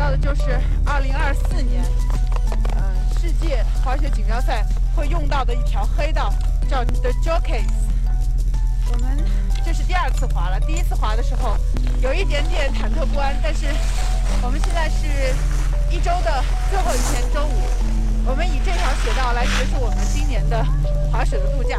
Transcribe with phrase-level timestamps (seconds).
[0.00, 1.84] 到的就是2024年，
[2.74, 2.82] 呃，
[3.20, 4.64] 世界滑雪锦标赛
[4.96, 6.32] 会用到的一条黑道，
[6.70, 7.68] 叫 The Jockeys。
[8.90, 9.22] 我们
[9.62, 11.54] 这是第二次滑了，第一次滑的时候
[12.00, 13.66] 有一点点忐忑不安，但是
[14.40, 15.34] 我们现在是
[15.94, 17.60] 一周的最后一天，周五，
[18.24, 20.64] 我们以这条雪道来结束我们今年的
[21.12, 21.76] 滑雪的度假。